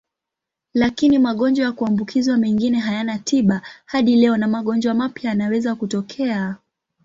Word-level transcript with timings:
Lakini 0.73 1.19
magonjwa 1.19 1.65
ya 1.65 1.71
kuambukizwa 1.71 2.37
mengine 2.37 2.79
hayana 2.79 3.19
tiba 3.19 3.61
hadi 3.85 4.15
leo 4.15 4.37
na 4.37 4.47
magonjwa 4.47 4.93
mapya 4.93 5.29
yanaweza 5.29 5.75
kutokea. 5.75 6.55